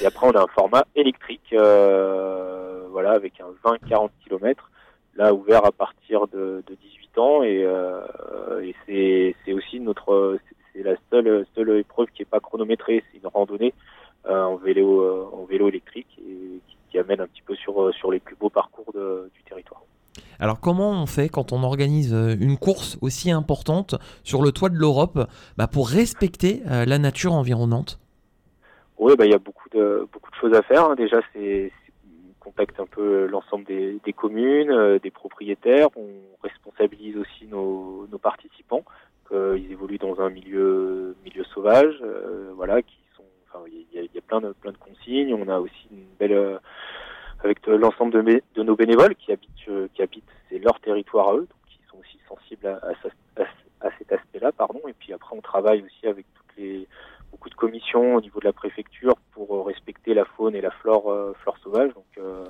Et 0.00 0.06
après, 0.06 0.26
on 0.26 0.32
a 0.32 0.42
un 0.42 0.46
format 0.48 0.84
électrique, 0.94 1.52
euh, 1.52 2.86
voilà, 2.90 3.12
avec 3.12 3.40
un 3.40 3.48
20-40 3.64 4.10
km, 4.24 4.70
là 5.16 5.32
ouvert 5.34 5.64
à 5.64 5.72
partir 5.72 6.26
de, 6.28 6.62
de 6.66 6.74
18 6.74 7.18
ans. 7.18 7.42
Et, 7.42 7.62
euh, 7.64 8.00
et 8.88 9.34
c'est 9.44 9.52
aussi 9.52 9.80
notre, 9.80 10.38
c'est- 10.74 10.82
la 10.82 10.94
seule, 11.10 11.46
seule 11.54 11.78
épreuve 11.78 12.08
qui 12.14 12.20
est 12.22 12.26
pas 12.26 12.40
chronométrée. 12.40 13.02
C'est 13.10 13.18
une 13.18 13.26
randonnée 13.28 13.72
euh, 14.28 14.42
en 14.44 14.56
vélo, 14.56 15.30
en 15.32 15.44
vélo 15.46 15.68
électrique 15.68 16.08
et 16.18 16.60
qui, 16.68 16.76
qui 16.90 16.98
amène 16.98 17.20
un 17.22 17.26
petit 17.26 17.40
peu 17.40 17.54
sur 17.54 17.94
sur 17.94 18.12
les 18.12 18.20
plus 18.20 18.36
beaux 18.36 18.50
parcours 18.50 18.92
de- 18.92 19.30
du 19.34 19.42
territoire. 19.44 19.80
Alors 20.38 20.60
comment 20.60 20.90
on 20.90 21.06
fait 21.06 21.30
quand 21.30 21.52
on 21.52 21.62
organise 21.62 22.12
une 22.12 22.58
course 22.58 22.98
aussi 23.00 23.30
importante 23.30 23.94
sur 24.22 24.42
le 24.42 24.52
toit 24.52 24.68
de 24.68 24.76
l'Europe 24.76 25.18
bah, 25.56 25.66
pour 25.66 25.88
respecter 25.88 26.60
la 26.66 26.98
nature 26.98 27.32
environnante? 27.32 27.98
Oui, 28.98 29.14
bah, 29.16 29.24
il 29.24 29.30
y 29.30 29.34
a 29.34 29.38
beaucoup 29.38 29.65
choses 30.48 30.56
à 30.56 30.62
faire. 30.62 30.84
hein. 30.84 30.94
Déjà, 30.94 31.20
c'est 31.32 31.72
c'est- 31.86 31.92
on 32.40 32.50
contacte 32.50 32.78
un 32.78 32.86
peu 32.86 33.26
l'ensemble 33.26 33.64
des, 33.64 34.12
communes, 34.12 34.70
euh, 34.70 34.98
des 35.00 35.10
propriétaires. 35.10 35.88
On 35.96 36.06
responsabilise 36.42 37.16
aussi 37.16 37.46
nos, 37.46 38.06
participants, 38.22 38.84
qu'ils 39.28 39.70
évoluent 39.72 39.98
dans 39.98 40.20
un 40.20 40.30
milieu, 40.30 41.16
milieu 41.24 41.44
sauvage, 41.44 41.94
euh, 42.02 42.50
voilà, 42.54 42.78
il 43.68 43.86
y 44.14 44.18
a, 44.18 44.20
plein 44.22 44.40
de, 44.40 44.52
plein 44.52 44.72
de 44.72 44.76
consignes. 44.78 45.34
On 45.34 45.48
a 45.48 45.58
aussi 45.58 45.88
une 45.90 46.04
belle 46.18 46.32
euh, 46.32 46.58
avec 47.42 47.66
l'ensemble 47.66 48.12
de, 48.54 48.62
nos 48.62 48.76
bénévoles 48.76 49.14
qui 49.16 49.32
habitent, 49.32 49.50
euh, 49.68 49.88
qui 49.94 50.02
habitent, 50.02 50.24
c'est 50.48 50.58
leur 50.58 50.78
territoire 50.80 51.28
à 51.30 51.34
eux, 51.34 51.46
donc 51.50 51.60
qui 51.68 51.78
sont 51.90 51.98
aussi 51.98 52.18
sensibles 52.28 52.66
à, 52.68 52.76
à, 52.76 52.92
ce- 53.02 53.42
à- 53.42 53.86
à 53.86 53.90
cet 53.98 54.12
aspect-là, 54.12 54.52
pardon. 54.52 54.80
Et 54.88 54.92
puis 54.94 55.12
après, 55.12 55.36
on 55.36 55.40
travaille 55.40 55.82
aussi 55.82 56.06
avec 56.06 56.26
commissions 57.56 58.14
au 58.14 58.20
niveau 58.20 58.38
de 58.40 58.44
la 58.44 58.52
préfecture 58.52 59.16
pour 59.32 59.56
euh, 59.56 59.62
respecter 59.62 60.14
la 60.14 60.24
faune 60.24 60.54
et 60.54 60.60
la 60.60 60.70
flore, 60.70 61.10
euh, 61.10 61.32
flore 61.40 61.58
sauvage. 61.64 61.92
Donc 61.94 62.06
euh, 62.18 62.44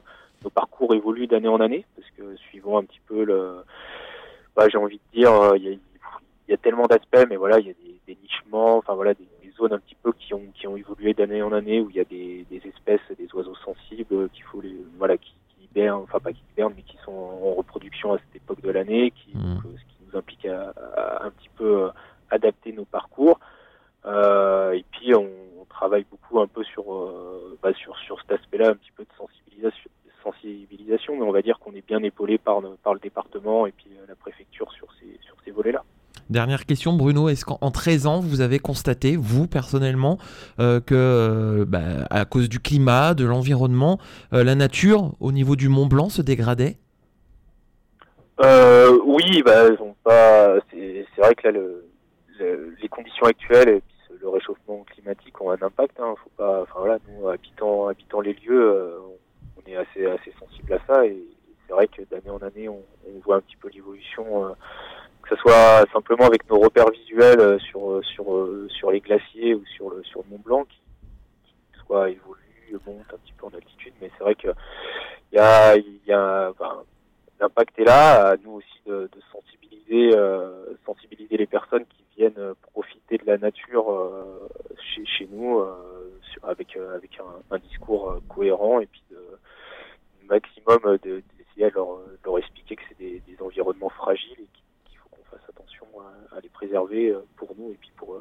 nos 0.44 0.50
parcours 0.50 0.94
évoluent 0.94 1.26
d'année 1.26 1.48
en 1.48 1.60
année 1.60 1.86
parce 1.96 2.10
que 2.10 2.36
suivant 2.36 2.78
un 2.78 2.84
petit 2.84 3.00
peu 3.06 3.24
le, 3.24 3.56
bah, 4.54 4.68
j'ai 4.68 4.78
envie 4.78 4.98
de 4.98 5.18
dire, 5.18 5.32
il 5.56 5.62
y, 5.64 5.68
a, 5.68 5.72
il 5.72 6.50
y 6.50 6.52
a 6.52 6.56
tellement 6.58 6.86
d'aspects, 6.86 7.26
mais 7.30 7.36
voilà, 7.36 7.58
il 7.58 7.66
y 7.68 7.70
a 7.70 7.74
des, 7.74 8.00
des 8.06 8.18
nichements, 8.22 8.76
enfin 8.76 8.94
voilà, 8.94 9.14
des, 9.14 9.28
des 9.42 9.50
zones 9.52 9.72
un 9.72 9.78
petit 9.78 9.96
peu 10.02 10.12
qui 10.12 10.34
ont 10.34 10.46
qui 10.54 10.66
ont 10.66 10.76
évolué 10.76 11.14
d'année 11.14 11.42
en 11.42 11.52
année 11.52 11.80
où 11.80 11.88
il 11.90 11.96
y 11.96 12.00
a 12.00 12.04
des, 12.04 12.44
des 12.50 12.62
espèces, 12.68 13.00
des 13.16 13.28
oiseaux 13.34 13.56
sensibles 13.64 14.28
qu'il 14.30 14.44
faut 14.44 14.60
les, 14.60 14.76
voilà, 14.98 15.16
qui, 15.16 15.34
qui 15.50 15.64
hibernent, 15.64 16.02
enfin 16.02 16.20
pas 16.20 16.32
qui 16.32 16.42
hibernent, 16.52 16.74
mais 16.76 16.82
qui 16.82 16.98
sont 17.04 17.12
en 17.12 17.54
reproduction 17.54 18.12
à 18.12 18.18
cette 18.18 18.36
époque 18.42 18.60
de 18.60 18.70
l'année, 18.70 19.12
qui 19.12 19.32
donc, 19.32 19.64
euh, 19.64 19.76
ce 19.76 19.84
qui 19.90 19.96
nous 20.06 20.18
implique 20.18 20.46
à, 20.46 20.72
à 20.96 21.26
un 21.26 21.30
petit 21.30 21.50
peu 21.56 21.88
adapter 22.30 22.72
nos 22.72 22.84
parcours. 22.84 23.38
Euh, 24.04 24.70
et 24.72 24.84
puis 24.92 25.14
on, 25.16 25.28
on 25.60 25.64
travaille 25.64 26.06
beaucoup 26.08 26.35
un 26.46 26.48
peu 26.48 26.64
sur 26.64 26.94
euh, 26.94 27.58
bah, 27.62 27.72
sur 27.74 27.96
sur 27.98 28.16
cet 28.22 28.40
aspect-là, 28.40 28.70
un 28.70 28.74
petit 28.74 28.92
peu 28.96 29.02
de 29.04 29.08
sensibilisation, 29.18 29.90
sensibilisation, 30.22 31.16
mais 31.16 31.22
on 31.22 31.32
va 31.32 31.42
dire 31.42 31.58
qu'on 31.58 31.72
est 31.74 31.86
bien 31.86 32.02
épaulé 32.02 32.38
par 32.38 32.60
le, 32.60 32.70
par 32.82 32.94
le 32.94 33.00
département 33.00 33.66
et 33.66 33.72
puis 33.72 33.90
euh, 33.96 34.04
la 34.08 34.14
préfecture 34.14 34.70
sur 34.72 34.88
ces 35.00 35.18
sur 35.26 35.36
ces 35.44 35.50
volets-là. 35.50 35.82
Dernière 36.30 36.66
question 36.66 36.94
Bruno, 36.94 37.28
est-ce 37.28 37.44
qu'en 37.44 37.58
en 37.60 37.70
13 37.70 38.06
ans 38.08 38.20
vous 38.20 38.40
avez 38.40 38.58
constaté, 38.58 39.16
vous 39.16 39.46
personnellement, 39.46 40.18
euh, 40.58 40.80
que 40.80 40.94
euh, 40.94 41.64
bah, 41.66 42.06
à 42.10 42.24
cause 42.24 42.48
du 42.48 42.58
climat, 42.58 43.14
de 43.14 43.24
l'environnement, 43.24 43.98
euh, 44.32 44.42
la 44.42 44.54
nature 44.56 45.12
au 45.20 45.30
niveau 45.30 45.54
du 45.56 45.68
Mont 45.68 45.86
Blanc 45.86 46.08
se 46.08 46.22
dégradait? 46.22 46.78
Euh, 48.42 48.98
oui, 49.04 49.42
bah. 49.42 49.66
C'est 50.70 51.22
vrai 51.22 51.34
que 51.34 51.48
là, 51.48 51.52
le, 51.52 51.86
le- 52.38 52.74
les 52.82 52.88
conditions 52.88 53.24
actuelles 53.26 53.68
et 53.70 53.80
puis 53.80 53.95
ce- 53.95 53.95
le 54.26 54.32
réchauffement 54.32 54.84
climatique 54.84 55.40
ont 55.40 55.50
un 55.50 55.62
impact. 55.62 55.98
Hein, 56.00 56.14
faut 56.22 56.30
pas. 56.36 56.62
Enfin 56.62 56.80
voilà, 56.80 56.98
nous 57.08 57.28
habitant 57.28 57.88
habitant 57.88 58.20
les 58.20 58.34
lieux, 58.34 58.74
euh, 58.74 58.98
on, 59.56 59.70
est 59.70 59.76
assez 59.76 60.06
assez 60.06 60.32
sensible 60.38 60.72
à 60.72 60.78
ça 60.86 61.06
et 61.06 61.16
c'est 61.66 61.72
vrai 61.72 61.88
que 61.88 62.02
d'année 62.02 62.30
en 62.30 62.38
année, 62.38 62.68
on, 62.68 62.82
voit 63.24 63.36
un 63.36 63.40
petit 63.40 63.56
peu 63.56 63.68
l'évolution. 63.68 64.46
euh, 64.46 64.52
que 65.22 65.34
ce 65.34 65.42
soit 65.42 65.84
simplement 65.92 66.24
avec 66.24 66.48
nos 66.48 66.60
repères 66.60 66.90
visuels 66.90 67.40
euh, 67.40 67.58
sur 67.58 68.00
sur 68.04 68.26
sur 68.68 68.92
les 68.92 69.00
glaciers 69.00 69.54
ou 69.54 69.64
sur 69.66 69.90
le 69.90 70.04
sur 70.04 70.22
le 70.22 70.30
Mont 70.30 70.42
Blanc 70.44 70.64
qui, 70.64 70.78
qui 71.44 71.80
soit 71.84 72.10
évolue, 72.10 72.78
monte 72.86 73.12
un 73.12 73.18
petit 73.18 73.32
peu 73.36 73.46
en 73.46 73.50
altitude, 73.50 73.92
mais 74.00 74.08
c'est 74.16 74.22
vrai 74.22 74.36
que 74.36 74.48
il 75.32 75.36
y 75.36 75.38
a 75.40 75.76
il 75.76 76.00
y 76.06 76.12
a 76.12 76.52
l'impact 77.40 77.78
est 77.78 77.84
là, 77.84 78.28
à 78.30 78.36
nous 78.36 78.52
aussi 78.52 78.80
de, 78.86 79.08
de 79.12 79.20
sensibiliser, 79.32 80.16
euh, 80.16 80.74
sensibiliser 80.84 81.36
les 81.36 81.46
personnes 81.46 81.84
qui 81.86 82.04
viennent 82.16 82.38
euh, 82.38 82.54
profiter 82.72 83.18
de 83.18 83.26
la 83.26 83.38
nature 83.38 83.90
euh, 83.92 84.48
chez, 84.80 85.04
chez 85.04 85.28
nous 85.30 85.62
avec, 86.42 86.76
avec 86.76 87.18
un, 87.20 87.54
un 87.54 87.58
discours 87.58 88.20
cohérent 88.28 88.80
et 88.80 88.86
puis 88.86 89.02
de, 89.10 89.16
maximum 90.28 90.78
de- 91.02 91.22
d'essayer 91.38 91.70
de 91.70 91.74
leur, 91.74 92.00
leur 92.24 92.38
expliquer 92.38 92.76
que 92.76 92.82
c'est 92.88 92.98
des, 92.98 93.20
des 93.20 93.40
environnements 93.42 93.90
fragiles 93.90 94.32
et 94.40 94.48
qu'il 94.88 94.98
faut 94.98 95.08
qu'on 95.10 95.22
fasse 95.30 95.48
attention 95.48 95.86
à, 96.00 96.36
à 96.36 96.40
les 96.40 96.48
préserver 96.48 97.14
pour 97.36 97.54
nous 97.56 97.70
et 97.72 97.76
puis 97.76 97.90
pour, 97.96 98.18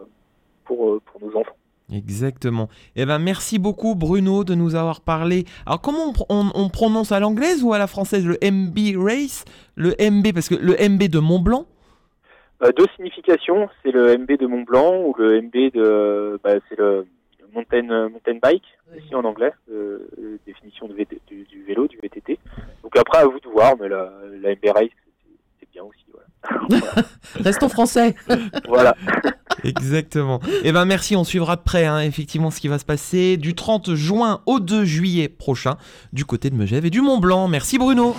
pour, 0.66 1.02
pour 1.02 1.22
nos 1.22 1.36
enfants. 1.36 1.58
Exactement. 1.92 2.68
Eh 2.96 3.06
ben 3.06 3.20
merci 3.20 3.60
beaucoup 3.60 3.94
Bruno 3.96 4.44
de 4.44 4.56
nous 4.56 4.74
avoir 4.76 5.02
parlé. 5.02 5.46
Alors 5.68 5.82
comment 5.82 6.06
on, 6.10 6.12
pr- 6.14 6.26
on- 6.30 6.52
on 6.56 6.70
prononce 6.70 7.12
à 7.12 7.20
l'anglaise 7.20 7.64
ou 7.64 7.74
à 7.74 7.78
la 7.78 7.88
française 7.88 8.26
le 8.26 8.38
MB 8.42 8.98
Race? 8.98 9.46
Le 9.76 9.92
MB 10.00 10.34
parce 10.34 10.50
que 10.50 10.56
le 10.56 10.74
MB 10.74 11.04
de 11.04 11.20
Mont 11.20 11.40
Blanc 11.40 11.66
Euh, 12.64 12.72
deux 12.76 12.88
significations, 12.96 13.70
c'est 13.84 13.92
le 13.92 14.18
MB 14.18 14.32
de 14.40 14.48
Mont 14.48 14.64
Blanc 14.64 14.96
ou 15.06 15.14
le 15.18 15.42
MB 15.42 15.72
de, 15.74 16.40
bah, 16.44 16.54
c'est 16.70 16.78
le 16.80 17.06
mountain, 17.54 17.84
mountain 18.10 18.40
bike, 18.42 18.64
aussi 18.98 19.14
en 19.14 19.24
anglais, 19.26 19.52
euh, 19.72 20.00
euh, 20.20 20.38
définition 20.48 20.88
de 20.88 20.94
VT 20.94 21.20
du, 21.28 21.44
du 21.44 21.64
vélo, 21.64 21.88
du 21.88 21.98
VTT. 22.02 22.40
Donc 22.82 22.98
après, 22.98 23.20
à 23.20 23.26
vous 23.26 23.40
de 23.40 23.48
voir, 23.50 23.76
mais 23.80 23.90
la, 23.90 24.12
la 24.42 24.52
MB 24.56 24.66
Race, 24.74 24.88
c'est- 24.90 25.38
c'est 25.60 25.70
bien 25.72 25.84
aussi. 25.84 26.04
Voilà. 26.12 26.28
Restons 27.40 27.70
français. 27.70 28.16
voilà. 28.68 28.96
Exactement. 29.64 30.40
Eh 30.64 30.72
ben 30.72 30.86
merci, 30.86 31.16
on 31.16 31.24
suivra 31.24 31.56
de 31.56 31.62
près 31.62 31.86
hein, 31.86 32.00
effectivement 32.02 32.52
ce 32.52 32.60
qui 32.60 32.68
va 32.68 32.78
se 32.80 32.86
passer 32.86 33.38
du 33.38 33.56
30 33.56 33.96
juin 33.96 34.42
au 34.46 34.60
2 34.60 34.86
juillet 34.86 35.28
prochain 35.30 35.78
du 36.14 36.26
côté 36.26 36.50
de 36.50 36.56
Megève 36.56 36.86
et 36.86 36.90
du 36.90 37.02
Mont 37.02 37.20
Blanc. 37.20 37.48
Merci 37.48 37.78
Bruno. 37.78 38.16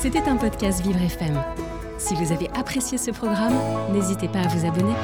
C'était 0.00 0.22
un 0.28 0.36
podcast 0.36 0.82
Vivre 0.82 1.00
FM. 1.02 1.42
Si 1.98 2.14
vous 2.14 2.32
avez 2.32 2.48
apprécié 2.58 2.98
ce 2.98 3.10
programme, 3.10 3.54
n'hésitez 3.92 4.28
pas 4.28 4.40
à 4.40 4.48
vous 4.48 4.66
abonner. 4.66 4.94